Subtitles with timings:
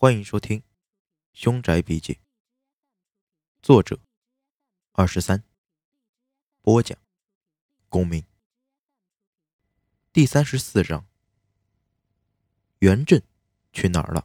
[0.00, 0.60] 欢迎收听
[1.32, 2.12] 《凶宅笔记》，
[3.60, 3.98] 作者
[4.92, 5.42] 二十三，
[6.62, 6.96] 播讲
[7.88, 8.24] 公民。
[10.12, 11.04] 第三十四章，
[12.78, 13.20] 袁振
[13.72, 14.24] 去哪儿了？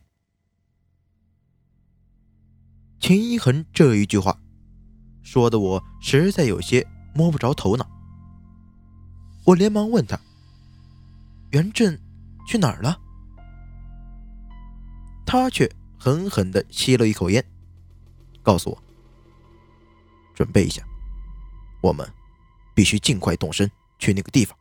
[3.00, 4.40] 秦一恒这一句话
[5.24, 7.90] 说的我实在有些摸不着头脑。
[9.44, 10.22] 我连忙问他
[11.50, 12.00] ：“袁振
[12.48, 13.02] 去哪儿了？”
[15.26, 17.44] 他却狠狠地吸了一口烟，
[18.42, 18.84] 告诉我
[20.36, 20.84] ：“准备一下，
[21.82, 22.08] 我们
[22.76, 24.58] 必须尽快动身去那个地方。”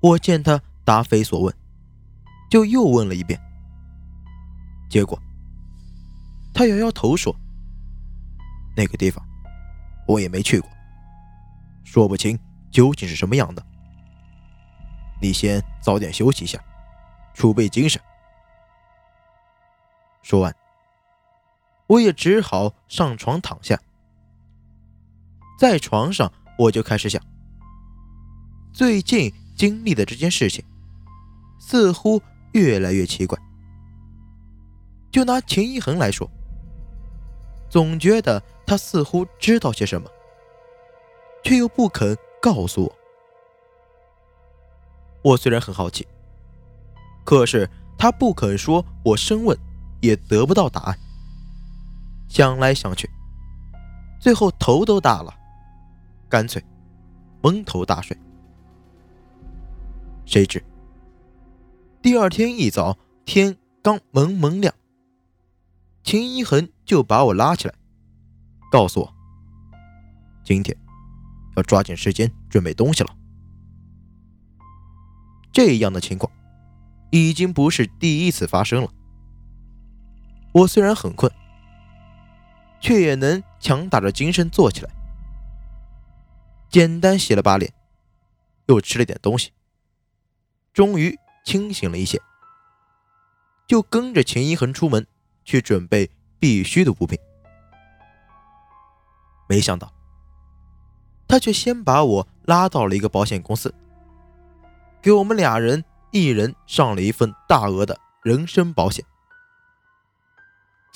[0.00, 1.54] 我见他答非所问，
[2.50, 3.40] 就又问了一遍。
[4.90, 5.20] 结果，
[6.52, 7.34] 他摇摇头说
[8.76, 9.24] ：“那个地方
[10.06, 10.68] 我也没去过，
[11.84, 12.38] 说不清
[12.70, 13.64] 究竟是什么样的。
[15.22, 16.62] 你先早点休息一下，
[17.32, 18.00] 储备精神。”
[20.26, 20.52] 说完，
[21.86, 23.80] 我也只好上床躺下。
[25.56, 27.22] 在床上，我就开始想，
[28.72, 30.64] 最近经历的这件事情，
[31.60, 32.20] 似乎
[32.54, 33.38] 越来越奇怪。
[35.12, 36.28] 就拿秦一恒来说，
[37.70, 40.10] 总觉得他似乎知道些什么，
[41.44, 42.92] 却又不肯告诉我。
[45.22, 46.04] 我虽然很好奇，
[47.24, 49.56] 可是他不肯说，我深问。
[50.00, 50.98] 也得不到答案。
[52.28, 53.08] 想来想去，
[54.20, 55.32] 最后头都大了，
[56.28, 56.62] 干脆
[57.42, 58.16] 蒙头大睡。
[60.24, 60.62] 谁知
[62.02, 64.74] 第二天一早，天刚蒙蒙亮，
[66.02, 67.74] 秦一恒就把我拉起来，
[68.72, 69.14] 告诉我
[70.44, 70.76] ：“今天
[71.56, 73.16] 要抓紧时间准备东西了。”
[75.52, 76.30] 这样的情况
[77.10, 78.90] 已经不是第一次发生了。
[80.56, 81.30] 我虽然很困，
[82.80, 84.90] 却也能强打着精神坐起来。
[86.70, 87.70] 简单洗了把脸，
[88.64, 89.52] 又吃了点东西，
[90.72, 91.14] 终于
[91.44, 92.18] 清醒了一些，
[93.66, 95.06] 就跟着秦一恒出门
[95.44, 97.18] 去准备必须的物品。
[99.46, 99.92] 没想到，
[101.28, 103.74] 他却先把我拉到了一个保险公司，
[105.02, 109.04] 给我们俩人一人上了一份大额的人身保险。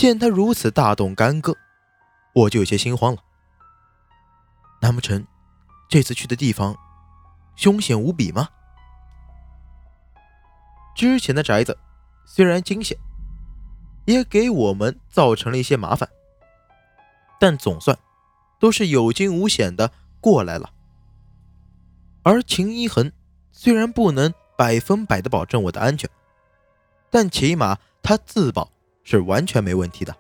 [0.00, 1.54] 见他如此大动干戈，
[2.32, 3.22] 我就有些心慌了。
[4.80, 5.26] 难不成
[5.90, 6.74] 这次去的地方
[7.54, 8.48] 凶险无比吗？
[10.96, 11.76] 之前的宅子
[12.24, 12.96] 虽然惊险，
[14.06, 16.08] 也给我们造成了一些麻烦，
[17.38, 17.98] 但总算
[18.58, 20.72] 都是有惊无险的过来了。
[22.22, 23.12] 而秦一恒
[23.52, 26.08] 虽然不能百分百的保证我的安全，
[27.10, 28.72] 但起码他自保。
[29.02, 30.16] 是完全没问题的。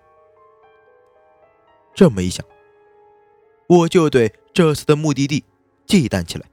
[1.94, 2.44] 这么一想，
[3.68, 5.44] 我就对这次的目的地
[5.86, 6.46] 忌惮起来。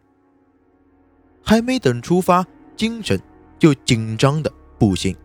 [1.44, 2.46] 还没等出发，
[2.76, 3.22] 精神
[3.58, 5.16] 就紧张的不行。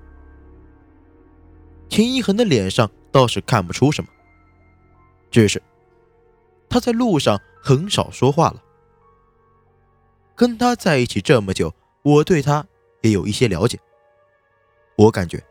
[1.88, 4.10] 秦一恒的脸上倒是看不出什么，
[5.30, 5.60] 只是
[6.68, 8.62] 他在路上很少说话了。
[10.34, 12.66] 跟他在一起这么久，我对他
[13.00, 13.78] 也有一些了解。
[14.96, 15.42] 我感觉。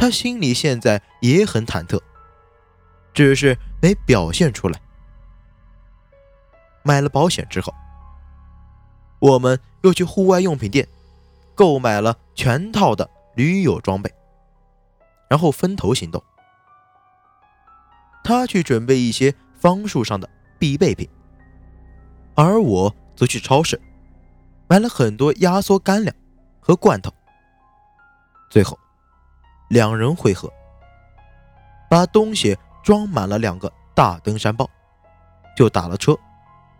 [0.00, 2.00] 他心里现在也很忐忑，
[3.12, 4.80] 只是没表现出来。
[6.82, 7.70] 买了保险之后，
[9.18, 10.88] 我们又去户外用品店
[11.54, 14.10] 购买了全套的驴友装备，
[15.28, 16.24] 然后分头行动。
[18.24, 20.26] 他去准备一些方术上的
[20.58, 21.06] 必备品，
[22.34, 23.78] 而我则去超市
[24.66, 26.16] 买了很多压缩干粮
[26.58, 27.12] 和罐头。
[28.48, 28.78] 最后。
[29.70, 30.52] 两人会合，
[31.88, 34.68] 把东西装满了两个大登山包，
[35.56, 36.18] 就打了车，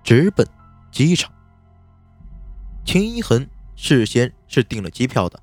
[0.02, 0.44] 直奔
[0.90, 1.32] 机场。
[2.84, 5.40] 秦一恒事先是订了机票的，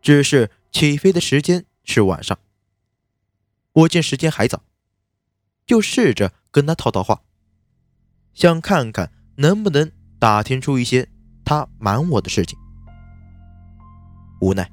[0.00, 2.36] 只是起飞的时间是晚上。
[3.72, 4.60] 我见时间还早，
[5.64, 7.22] 就试着跟他套套话，
[8.34, 11.08] 想看看能不能打听出一些
[11.44, 12.58] 他瞒我的事情。
[14.40, 14.68] 无奈。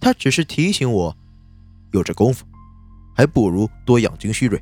[0.00, 1.14] 他只是提醒我，
[1.92, 2.46] 有这功夫，
[3.14, 4.60] 还不如多养精蓄锐。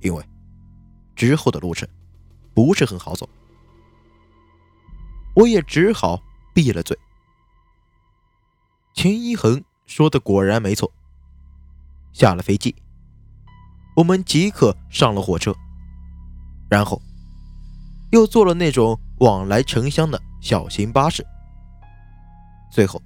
[0.00, 0.24] 因为
[1.14, 1.88] 之后的路程
[2.54, 3.28] 不是很好走，
[5.34, 6.20] 我也只好
[6.52, 6.98] 闭了嘴。
[8.94, 10.90] 秦一恒说的果然没错。
[12.12, 12.74] 下了飞机，
[13.94, 15.54] 我们即刻上了火车，
[16.68, 17.00] 然后
[18.10, 21.24] 又坐了那种往来城乡的小型巴士，
[22.72, 23.00] 最后。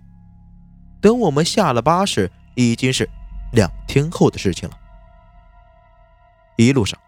[1.05, 3.07] 等我们下了巴士，已经是
[3.53, 4.79] 两天后的事情了。
[6.57, 6.99] 一路上，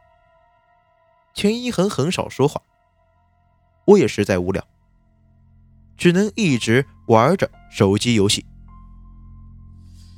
[1.32, 2.60] 秦一恒很少说话，
[3.86, 4.62] 我也实在无聊，
[5.96, 8.44] 只能一直玩着手机游戏。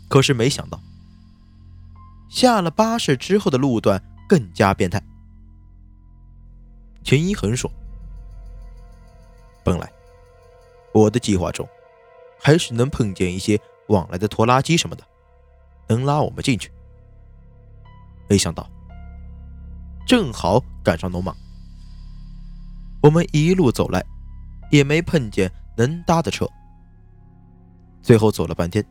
[0.08, 0.80] 可是没想到，
[2.28, 5.00] 下了巴士之后的路段更加变态。
[7.04, 7.70] 秦一恒说
[9.62, 9.88] ：“本来
[10.92, 11.64] 我的计划中……”
[12.40, 15.04] 还是能碰见一些往来的拖拉机什么的，
[15.88, 16.70] 能拉我们进去。
[18.28, 18.68] 没想到，
[20.06, 21.36] 正好赶上农忙，
[23.02, 24.04] 我们一路走来，
[24.70, 26.48] 也没碰见能搭的车。
[28.02, 28.84] 最后走了半天，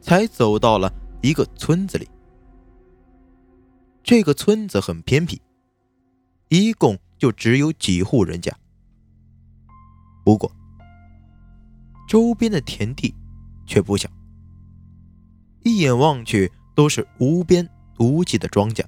[0.00, 0.92] 才走到了
[1.22, 2.08] 一个村子里。
[4.02, 5.40] 这个村子很偏僻，
[6.48, 8.56] 一共就只有几户人家。
[10.24, 10.50] 不过，
[12.06, 13.12] 周边的田地
[13.66, 14.08] 却不小，
[15.64, 17.68] 一眼望去都是无边
[17.98, 18.84] 无际的庄稼。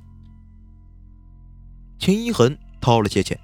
[1.98, 3.38] 秦一恒掏了些钱，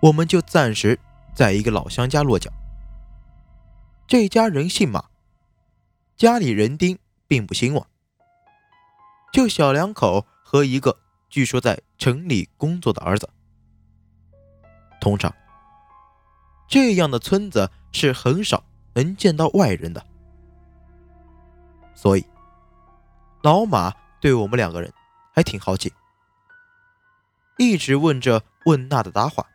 [0.00, 0.98] 我们就暂时
[1.32, 2.50] 在一个老乡家落脚。
[4.08, 5.04] 这家人姓马，
[6.16, 6.98] 家里人丁
[7.28, 7.86] 并不兴旺，
[9.32, 10.98] 就小两口和一个
[11.30, 13.30] 据说在城里工作的儿子。
[15.00, 15.32] 通常，
[16.66, 17.70] 这样的村子。
[17.92, 18.62] 是很少
[18.94, 20.04] 能见到外人的，
[21.94, 22.24] 所以
[23.42, 24.92] 老马对我们两个人
[25.32, 25.92] 还挺好奇，
[27.56, 29.46] 一直问这问那的搭话。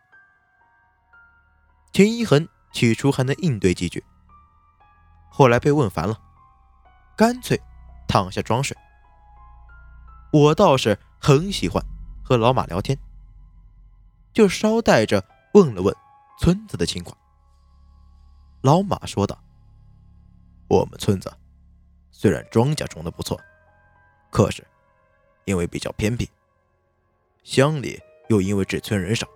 [1.91, 4.03] 钱一恒起初还能应对几句，
[5.29, 6.19] 后来被问烦了，
[7.15, 7.61] 干脆
[8.07, 8.75] 躺下装睡。
[10.31, 11.83] 我倒是很喜欢
[12.23, 12.97] 和老马聊天，
[14.33, 15.95] 就捎带着问了问
[16.39, 17.15] 村子的情况。
[18.63, 19.37] 老马说道
[20.69, 21.29] ：“我们村子
[22.11, 23.37] 虽然庄稼种的不错，
[24.31, 24.65] 可是
[25.43, 26.29] 因为比较偏僻，
[27.43, 27.99] 乡里
[28.29, 29.27] 又因为这村人少，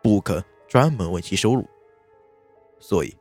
[0.00, 1.68] 不肯专门为其收入，
[2.78, 3.12] 所以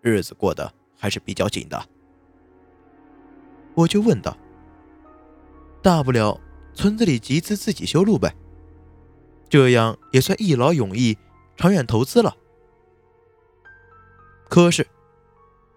[0.00, 1.78] 日子过得还是比较紧的。”
[3.76, 4.34] 我就问道
[5.84, 6.40] ：“大不了
[6.72, 8.34] 村子里集资自己修路呗，
[9.50, 11.18] 这样也算一劳永逸，
[11.58, 12.34] 长远投资了。”
[14.50, 14.84] 可是，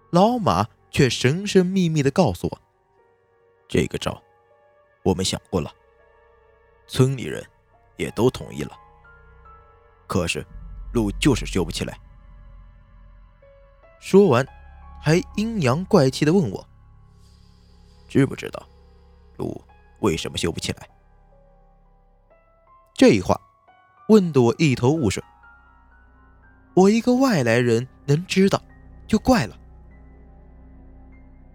[0.10, 2.62] 老马却神神秘秘的告诉我
[3.70, 4.20] ：“这个招，
[5.04, 5.72] 我们想过了，
[6.88, 7.46] 村里人
[7.98, 8.76] 也都同意了。
[10.08, 10.44] 可是，
[10.92, 11.96] 路就是修不起来。”
[14.02, 14.44] 说完，
[15.00, 16.68] 还阴阳怪气的问我
[18.10, 18.68] ：“知不知道，
[19.38, 19.64] 路
[20.00, 20.90] 为什么修不起来？”
[22.96, 23.40] 这话
[24.10, 25.24] 问得我一头雾水。
[26.74, 28.62] 我一个外来人能知道，
[29.08, 29.58] 就怪了。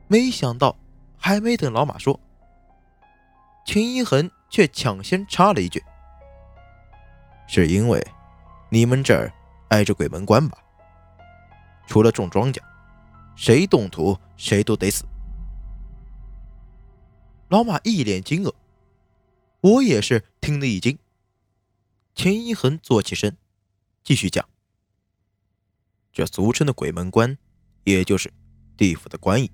[0.07, 0.77] 没想到，
[1.17, 2.19] 还没等老马说，
[3.67, 5.85] 秦一恒却抢先插了一句
[7.47, 8.03] ：“是因为
[8.71, 9.31] 你们这儿
[9.69, 10.57] 挨着鬼门关吧？
[11.87, 12.61] 除了种庄稼，
[13.37, 15.05] 谁动土谁都得死。”
[17.49, 18.55] 老马一脸惊愕，
[19.61, 20.99] 我也是听得一惊。
[22.15, 23.37] 秦一恒坐起身，
[24.03, 24.47] 继续讲。
[26.19, 27.39] 这俗称的鬼门关，
[27.85, 28.29] 也就是
[28.77, 29.49] 地府的关隘。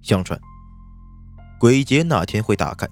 [0.00, 0.40] 相传，
[1.58, 2.86] 鬼节那天会打开，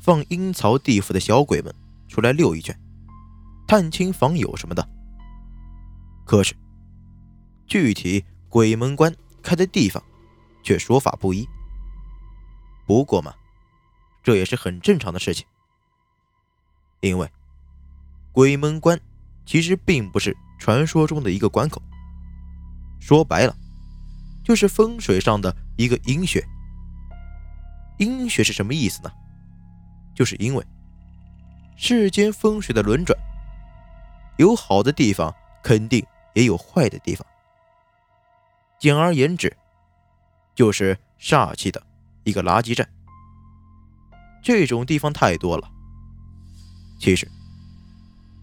[0.00, 1.74] 放阴曹地府的小鬼们
[2.06, 2.80] 出来溜一圈，
[3.66, 4.88] 探亲访友什么的。
[6.24, 6.54] 可是，
[7.66, 10.00] 具体鬼门关开的地方，
[10.62, 11.44] 却说法不一。
[12.86, 13.34] 不过嘛，
[14.22, 15.44] 这也是很正常的事情，
[17.00, 17.28] 因为
[18.30, 19.00] 鬼门关
[19.44, 20.36] 其实并不是。
[20.58, 21.80] 传说中的一个关口，
[23.00, 23.56] 说白了，
[24.44, 26.44] 就是风水上的一个阴穴。
[27.98, 29.10] 阴穴是什么意思呢？
[30.14, 30.66] 就是因为
[31.76, 33.16] 世间风水的轮转，
[34.36, 37.24] 有好的地方，肯定也有坏的地方。
[38.78, 39.56] 简而言之，
[40.54, 41.82] 就是煞气的
[42.24, 42.88] 一个垃圾站。
[44.42, 45.70] 这种地方太多了。
[46.98, 47.30] 其实，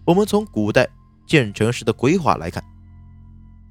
[0.06, 0.88] 我们从古代。
[1.26, 2.62] 建成时的规划来看，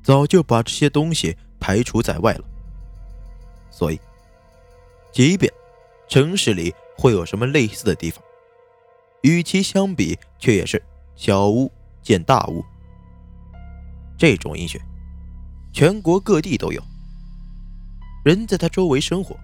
[0.03, 2.45] 早就把这些东西排除在外了。
[3.71, 3.99] 所以，
[5.11, 5.51] 即便
[6.07, 8.23] 城市里会有什么类似的地方，
[9.21, 10.81] 与其相比，却也是
[11.15, 11.71] 小巫
[12.01, 12.63] 见大巫。
[14.17, 14.79] 这种阴穴，
[15.73, 16.81] 全国各地都有。
[18.23, 19.37] 人在他周围生活，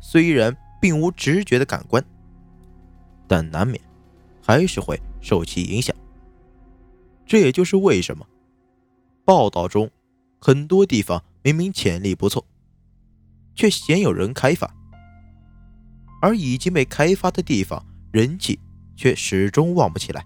[0.00, 2.04] 虽然并无直觉的感官，
[3.26, 3.82] 但难免
[4.44, 5.94] 还是会受其影响。
[7.26, 8.26] 这也就是为什么
[9.24, 9.90] 报道中
[10.40, 12.44] 很多地方明明潜力不错，
[13.54, 14.74] 却鲜有人开发，
[16.20, 18.58] 而已经被开发的地方，人气
[18.96, 20.24] 却始终旺不起来。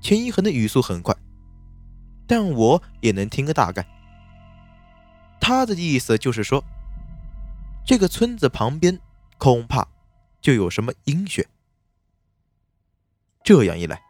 [0.00, 1.16] 钱一恒的语速很快，
[2.26, 3.86] 但我也能听个大概。
[5.40, 6.62] 他的意思就是说，
[7.84, 8.98] 这个村子旁边
[9.38, 9.86] 恐怕
[10.40, 11.46] 就有什么阴穴。
[13.44, 14.00] 这样一来，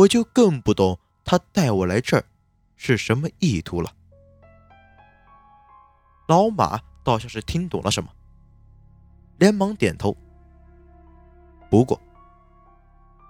[0.00, 2.24] 我就更不懂他带我来这儿
[2.76, 3.92] 是什么意图了。
[6.26, 8.10] 老马倒像是听懂了什么，
[9.38, 10.16] 连忙点头。
[11.68, 12.00] 不过，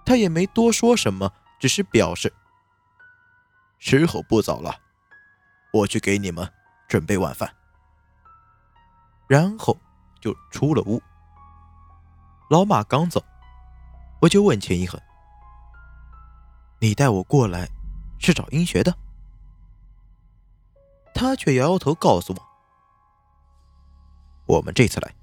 [0.05, 2.31] 他也没多说什么，只是表示
[3.77, 4.73] ：“时候不早了，
[5.73, 6.49] 我去给你们
[6.87, 7.53] 准备晚饭。”
[9.27, 9.77] 然后
[10.21, 11.01] 就出了屋。
[12.49, 13.21] 老马刚走。
[14.21, 15.01] 我就问钱一恒
[16.81, 17.69] ：“你带我过来
[18.19, 18.97] 是找阴学的？”
[21.13, 22.41] 他却摇摇头，告诉我
[24.55, 25.15] ：“我们这次来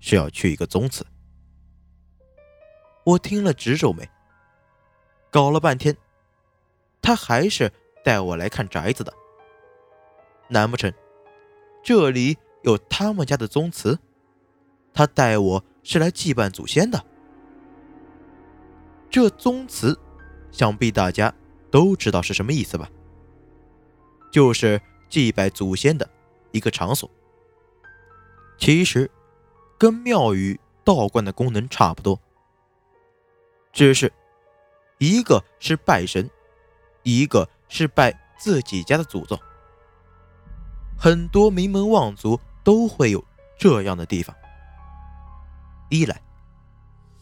[0.00, 1.06] 是要去一个宗祠。”
[3.04, 4.08] 我听了直皱眉。
[5.30, 5.96] 搞了半天，
[7.00, 7.70] 他还是
[8.04, 9.12] 带我来看宅子的。
[10.48, 10.92] 难不成
[11.82, 13.98] 这里有他们家的宗祠？
[14.94, 17.04] 他带我是来祭拜祖先的？
[19.10, 19.98] 这宗祠，
[20.52, 21.34] 想必大家
[21.70, 22.88] 都知道是什么意思吧？
[24.30, 26.08] 就是祭拜祖先的
[26.52, 27.10] 一个场所。
[28.56, 29.10] 其实，
[29.76, 32.20] 跟庙宇、道观的功能差不多，
[33.72, 34.12] 只是
[34.98, 36.30] 一个是拜神，
[37.02, 39.36] 一个是拜自己家的祖宗。
[40.96, 43.24] 很多名门望族都会有
[43.58, 44.36] 这样的地方。
[45.90, 46.22] 一来，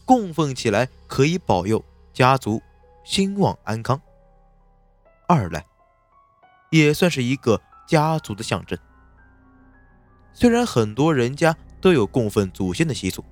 [0.05, 1.83] 供奉起来可以保佑
[2.13, 2.61] 家族
[3.03, 3.97] 兴旺安康；
[5.27, 5.65] 二来，
[6.69, 8.77] 也算是一个家族的象征。
[10.33, 13.23] 虽然很多人家都有供奉祖先的习俗，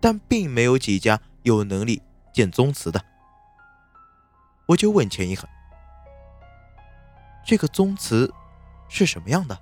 [0.00, 3.04] 但并没有几家有能力建宗祠的。
[4.66, 5.48] 我就问钱一恒
[7.46, 8.32] ：“这个宗祠
[8.88, 9.56] 是什么样的？”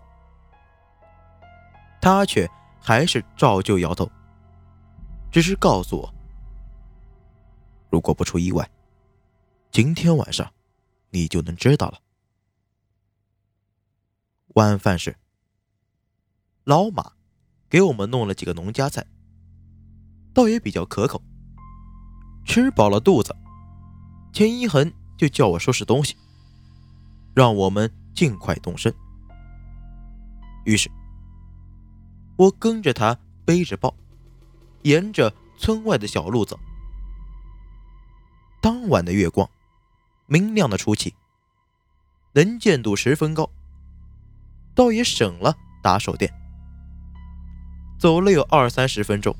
[2.00, 2.48] 他却
[2.80, 4.10] 还是照旧摇头。
[5.30, 6.14] 只是告诉我，
[7.90, 8.66] 如果不出意外，
[9.74, 10.52] 今天晚上
[11.10, 11.98] 你就能知道了。
[14.54, 15.16] 晚饭时，
[16.62, 17.14] 老马
[17.68, 19.04] 给我们弄了几个农家菜，
[20.32, 21.20] 倒也比较可口。
[22.44, 23.34] 吃饱了肚子，
[24.32, 26.16] 钱一恒就叫我收拾东西，
[27.34, 28.94] 让我们尽快动身。
[30.66, 30.88] 于是，
[32.36, 33.92] 我跟着他背着包。
[34.82, 36.60] 沿着村外的小路走，
[38.62, 39.50] 当晚的月光
[40.26, 41.14] 明亮的出奇，
[42.32, 43.48] 能见度十分高，
[44.74, 46.32] 倒也省了打手电。
[47.98, 49.34] 走了有二三十分钟，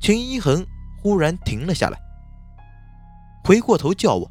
[0.00, 0.66] 秦一恒
[1.00, 1.98] 忽然停了下来，
[3.44, 4.30] 回过头叫我，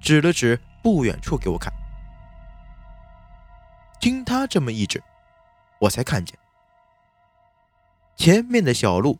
[0.00, 1.72] 指了指不远处给我看。
[3.98, 5.02] 经他这么一指，
[5.80, 6.38] 我才看见。
[8.16, 9.18] 前面的小路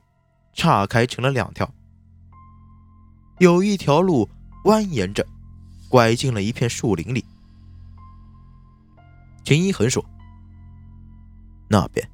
[0.53, 1.69] 岔开成了两条，
[3.39, 4.29] 有一条路
[4.65, 5.27] 蜿蜒着，
[5.89, 7.25] 拐进了一片树林里。
[9.45, 10.05] 秦一恒说
[11.69, 12.09] ：“那边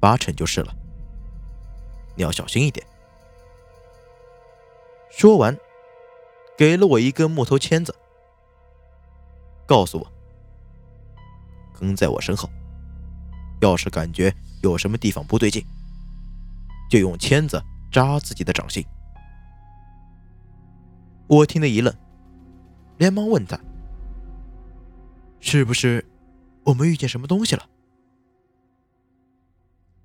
[0.00, 0.74] 八成就是了，
[2.16, 2.84] 你要小心一点。”
[5.08, 5.56] 说完，
[6.58, 7.94] 给了我一根木头签子，
[9.66, 10.12] 告诉我
[11.78, 12.50] ：“跟在我身后，
[13.60, 15.64] 要是感觉有什么地方不对劲。”
[16.90, 18.84] 就用签子扎自己的掌心。
[21.28, 21.92] 我听得一愣，
[22.98, 23.58] 连忙问他
[25.40, 26.04] ：“是不是
[26.64, 27.66] 我们遇见什么东西了？”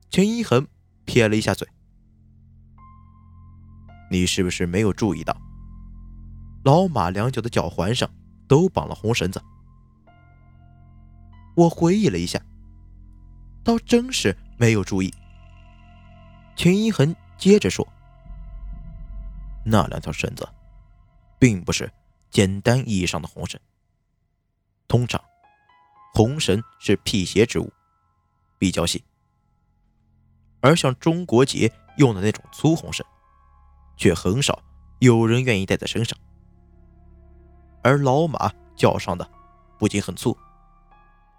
[0.09, 0.67] 钱一恒
[1.05, 1.67] 撇了一下嘴
[4.09, 5.35] ：“你是不是没有注意到，
[6.63, 8.09] 老马两脚的脚环上
[8.47, 9.41] 都绑了红绳子？”
[11.55, 12.41] 我回忆了一下，
[13.63, 15.13] 倒真是没有注意。
[16.55, 17.87] 秦一恒接着说
[19.63, 20.47] ：“那两条绳子，
[21.41, 21.91] 并不是
[22.29, 23.59] 简单意义上的红绳。
[24.87, 25.19] 通常，
[26.13, 27.73] 红绳是辟邪之物，
[28.59, 28.99] 比较细；
[30.59, 33.03] 而像中国结用的那种粗红绳，
[33.97, 34.61] 却很少
[34.99, 36.15] 有人愿意戴在身上。
[37.81, 39.27] 而老马脚上的，
[39.79, 40.37] 不仅很粗，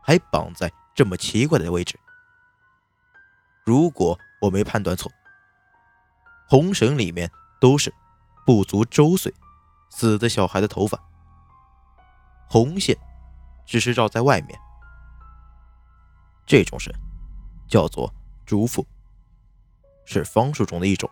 [0.02, 1.97] 还绑在这么奇怪的位置。
[3.64, 5.09] 如果……”我没判断错，
[6.49, 7.30] 红绳里面
[7.61, 7.94] 都是
[8.44, 9.32] 不足周岁
[9.94, 10.99] 死的小孩的头发。
[12.49, 12.96] 红线
[13.66, 14.58] 只是绕在外面。
[16.46, 16.90] 这种绳
[17.68, 18.12] 叫做
[18.46, 18.84] 竹缚，
[20.06, 21.08] 是方术中的一种，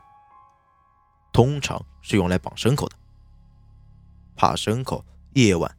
[1.31, 2.97] 通常是用来绑牲口的。
[4.35, 5.77] 怕牲口夜晚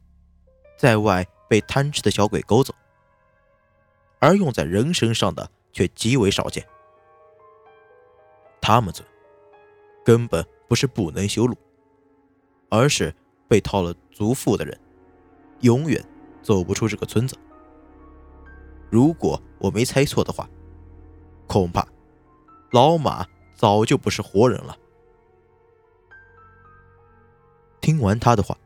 [0.78, 2.72] 在外被贪吃的小鬼勾走，
[4.20, 6.64] 而用在人身上的却极为少见。
[8.60, 9.04] 他们这
[10.04, 11.58] 根本不是不能修路，
[12.72, 13.14] 而是
[13.46, 14.80] 被套了足缚的人，
[15.60, 16.02] 永远
[16.42, 17.36] 走不出这个村子。
[18.90, 20.48] 如果我没猜错的话，
[21.46, 21.86] 恐怕
[22.70, 24.74] 老马早就不是活人了。
[27.82, 28.56] 听完他的话，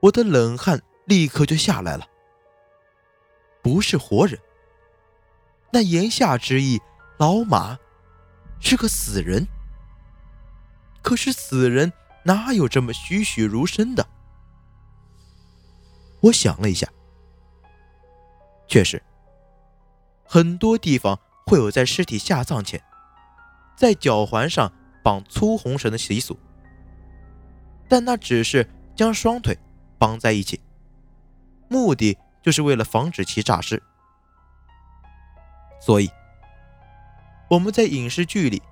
[0.00, 2.06] 我的冷汗立刻就下来了。
[3.62, 4.38] 不是活人，
[5.72, 6.78] 那言下之意，
[7.16, 7.78] 老马
[8.60, 9.48] 是个死人。
[11.00, 11.90] 可是死人
[12.24, 14.06] 哪有这么栩栩如生的？
[16.20, 16.88] 我想了一下，
[18.66, 19.02] 确实，
[20.24, 22.82] 很多地方会有在尸体下葬前，
[23.76, 26.38] 在脚环上绑粗红绳的习俗，
[27.88, 28.66] 但那只是
[28.96, 29.58] 将双腿
[29.98, 30.58] 绑在一起，
[31.68, 33.82] 目的就是为了防止其诈尸。
[35.78, 36.10] 所以，
[37.50, 38.62] 我们在影视剧里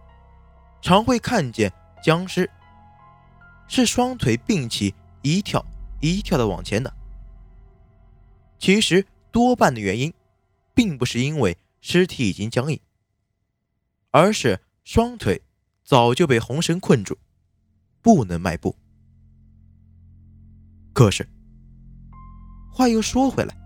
[0.81, 1.73] 常会看见。
[2.03, 2.51] 僵尸
[3.69, 5.65] 是双腿并起，一跳
[6.01, 6.93] 一跳的往前的。
[8.59, 10.13] 其实多半的原因，
[10.75, 12.79] 并不是因为尸体已经僵硬，
[14.11, 15.43] 而是双腿
[15.85, 17.19] 早就被红绳困住，
[18.01, 18.77] 不能迈步。
[20.93, 21.29] 可是
[22.71, 23.57] 话又说回来，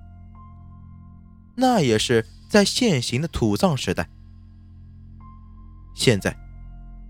[1.57, 4.09] 那也是在现行的土葬时代，
[5.95, 6.37] 现在。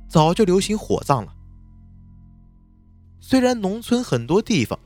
[0.08, 1.35] 早就流行火葬了。
[3.28, 4.78] 虽然农村很多地方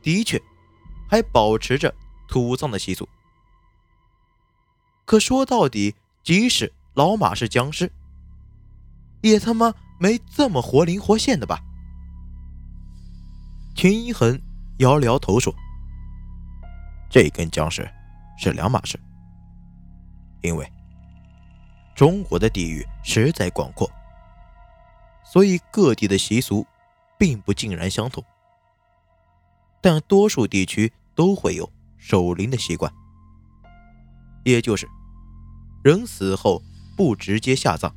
[0.00, 0.40] 的确
[1.06, 1.94] 还保持着
[2.26, 3.06] 土葬的习俗，
[5.04, 7.92] 可说到底，即使老马是僵尸，
[9.20, 11.60] 也他妈没这么活灵活现的吧？
[13.74, 14.40] 秦一恒
[14.78, 15.54] 摇了摇头说
[17.12, 17.86] ：“这跟僵尸
[18.38, 18.98] 是两码事，
[20.40, 20.66] 因为
[21.94, 23.86] 中国的地域实在广阔。”
[25.30, 26.66] 所以各地的习俗
[27.18, 28.24] 并不尽然相同，
[29.80, 32.92] 但多数地区都会有守灵的习惯，
[34.44, 34.88] 也就是
[35.82, 36.62] 人死后
[36.96, 37.94] 不直接下葬，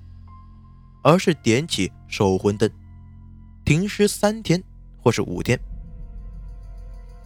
[1.04, 2.70] 而是点起守魂灯，
[3.66, 4.64] 停尸三天
[5.02, 5.60] 或是五天。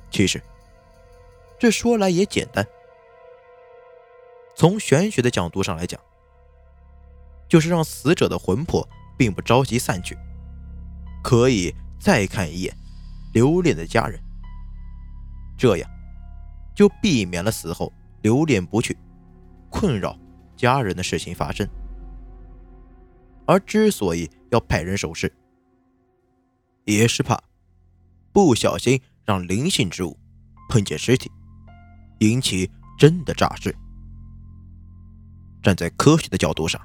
[0.09, 0.41] 其实
[1.59, 2.65] 这说来也简单，
[4.55, 5.99] 从玄学的角度上来讲，
[7.47, 8.87] 就是让死者的魂魄。
[9.15, 10.17] 并不着急散去，
[11.23, 12.77] 可以再看一眼
[13.31, 14.19] 留恋的家人，
[15.57, 15.89] 这样
[16.75, 18.97] 就避免了死后留恋不去、
[19.69, 20.19] 困扰
[20.57, 21.65] 家人的事情发生。
[23.45, 25.33] 而之所以要派人守尸，
[26.83, 27.41] 也是怕
[28.33, 30.19] 不小心让灵性之物
[30.67, 31.31] 碰见尸体，
[32.19, 33.73] 引起真的诈尸。
[35.61, 36.81] 站在科学的角度上，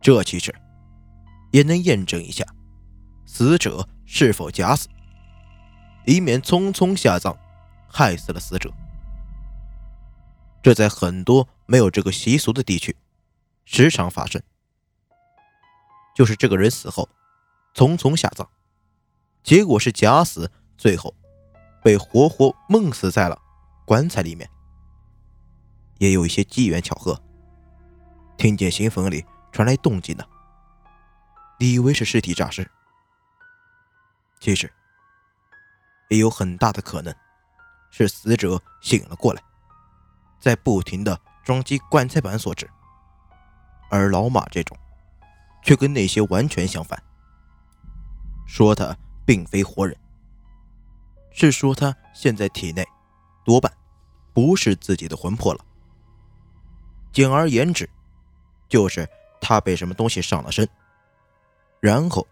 [0.00, 0.52] 这其实。
[1.50, 2.44] 也能验证一下
[3.24, 4.88] 死者是否假死，
[6.06, 7.38] 以免匆匆下葬
[7.86, 8.72] 害死了死者。
[10.62, 12.96] 这在很多没有这个习俗的地区
[13.66, 14.42] 时常发生，
[16.16, 17.06] 就是这个人死后
[17.74, 18.48] 匆匆下葬，
[19.42, 21.14] 结果是假死，最后
[21.84, 23.38] 被活活闷死在了
[23.84, 24.48] 棺材里面。
[25.98, 27.20] 也有一些机缘巧合，
[28.38, 30.24] 听见新坟里传来动静呢。
[31.58, 32.68] 以为是尸体诈尸，
[34.40, 34.72] 其实
[36.08, 37.14] 也有很大的可能
[37.90, 39.42] 是死者醒了过来，
[40.38, 42.68] 在不停的撞击棺材板所致。
[43.90, 44.76] 而老马这种，
[45.62, 47.02] 却跟那些完全相反，
[48.46, 49.96] 说他并非活人，
[51.32, 52.86] 是说他现在体内
[53.44, 53.72] 多半
[54.34, 55.64] 不是自己的魂魄了。
[57.12, 57.88] 简而言之，
[58.68, 59.08] 就是
[59.40, 60.68] 他被什么东西上了身。
[61.80, 62.26] 然后，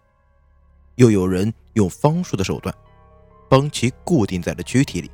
[0.97, 2.75] 又有人用方术的手段，
[3.49, 5.11] 帮其固定在了躯体里。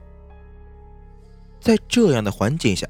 [1.61, 2.89] 在这样的环境下，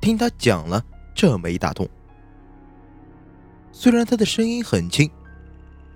[0.00, 1.88] 听他讲了这么一大通，
[3.72, 5.10] 虽然他的声音很轻，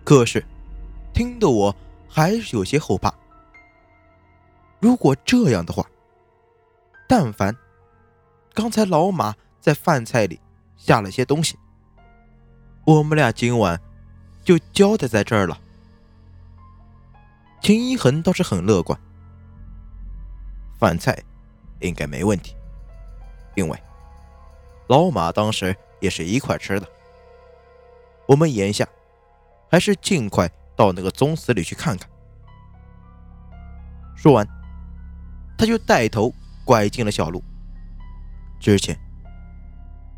[0.04, 0.42] 可是
[1.12, 1.74] 听得我
[2.08, 3.12] 还是有些后怕。
[4.80, 5.84] 如果这样的话，
[7.06, 7.54] 但凡
[8.54, 10.40] 刚才老马在饭菜里
[10.76, 11.56] 下了些东西，
[12.84, 13.80] 我们俩今晚。
[14.44, 15.60] 就交代在这儿了。
[17.60, 18.98] 秦一恒倒是很乐观，
[20.78, 21.22] 饭菜
[21.80, 22.54] 应该没问题，
[23.56, 23.78] 因为
[24.88, 26.88] 老马当时也是一块吃的。
[28.26, 28.86] 我们眼下
[29.70, 32.08] 还是尽快到那个宗祠里去看看。
[34.14, 34.46] 说完，
[35.56, 36.32] 他就带头
[36.64, 37.42] 拐进了小路。
[38.60, 38.98] 之前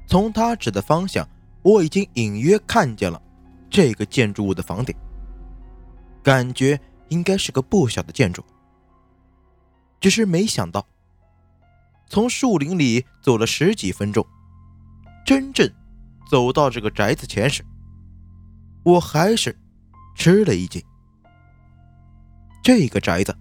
[0.06, 1.28] 从他指的方向，
[1.62, 3.20] 我已经隐约看见了
[3.68, 4.94] 这个建筑物的房顶，
[6.22, 8.42] 感觉应该是个不小的建筑。
[10.00, 10.86] 只是没想到，
[12.08, 14.26] 从树林里走了十几分钟，
[15.26, 15.70] 真正
[16.30, 17.62] 走到这个宅子前时，
[18.82, 19.54] 我还是
[20.16, 20.82] 吃了一惊。
[22.62, 23.36] 这个宅子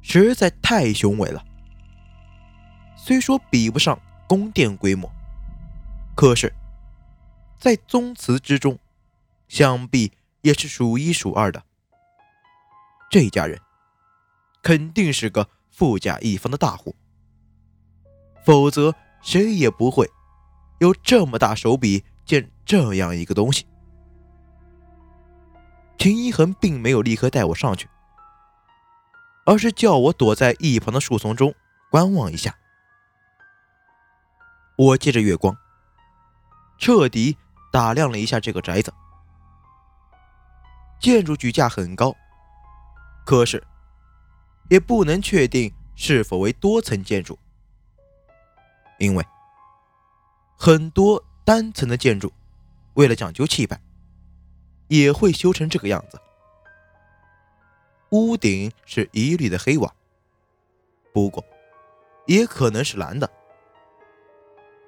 [0.00, 1.44] 实在太雄伟了，
[2.96, 5.10] 虽说比不上宫殿规模，
[6.14, 6.52] 可是，
[7.58, 8.78] 在宗祠之中，
[9.48, 11.64] 想必也是数一数二的。
[13.10, 13.60] 这家人。
[14.60, 16.94] 肯定是个富甲一方的大户，
[18.44, 20.10] 否则谁也不会
[20.78, 23.66] 有这么大手笔建这样一个东西。
[25.96, 27.88] 秦一恒并没有立刻带我上去，
[29.46, 31.54] 而是叫我躲在一旁的树丛中
[31.90, 32.54] 观望一下。
[34.76, 35.56] 我借着月光，
[36.78, 37.36] 彻底
[37.72, 38.92] 打量了一下这个宅子。
[41.00, 42.14] 建筑举架很高，
[43.28, 43.62] 可是。
[44.70, 47.38] 也不能确定是否为多层建筑，
[48.98, 49.24] 因为
[50.58, 52.30] 很多单层的建筑
[52.94, 53.80] 为了讲究气派，
[54.88, 56.20] 也会修成这个样子。
[58.10, 59.94] 屋顶是一律的黑瓦，
[61.14, 61.42] 不过
[62.26, 63.30] 也可能是蓝的，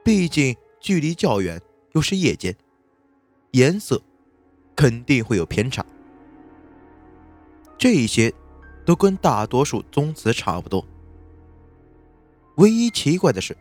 [0.05, 1.61] 毕竟距离较远，
[1.93, 2.55] 又是夜间，
[3.53, 4.03] 颜色
[4.77, 5.85] 肯定会有偏差。
[7.81, 8.31] 这些。
[8.83, 10.85] 都跟大多数宗祠差不多，
[12.57, 13.57] 唯一奇怪的是，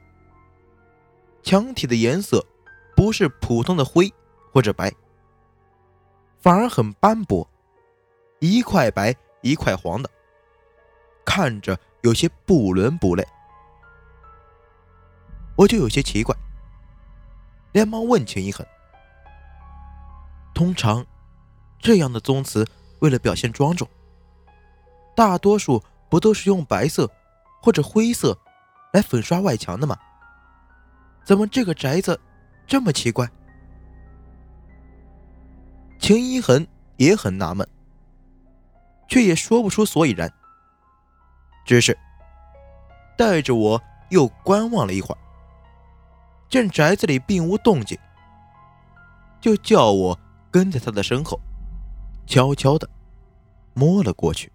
[1.43, 2.43] 墙体的颜色
[2.95, 4.11] 不是普通的灰
[4.51, 4.91] 或者白，
[6.39, 7.47] 反而很斑驳，
[8.39, 10.09] 一块白一块黄的，
[11.23, 13.23] 看着有些不伦不类。
[15.57, 16.35] 我就有些奇怪，
[17.73, 18.65] 连忙问秦一恒
[20.55, 21.05] ：“通常
[21.77, 22.65] 这样的宗祠，
[23.01, 23.87] 为了表现庄重。”
[25.19, 27.11] 大多数不都是用白色
[27.61, 28.39] 或者灰色
[28.93, 29.97] 来粉刷外墙的吗？
[31.25, 32.17] 怎么这个宅子
[32.65, 33.29] 这么奇怪？
[35.99, 37.67] 秦一恒也很纳闷，
[39.09, 40.31] 却也说不出所以然。
[41.65, 41.99] 只是
[43.17, 45.19] 带着我又观望了一会儿，
[46.47, 47.99] 见宅子里并无动静，
[49.41, 50.17] 就叫我
[50.49, 51.37] 跟在他的身后，
[52.25, 52.89] 悄悄的
[53.73, 54.49] 摸了过去。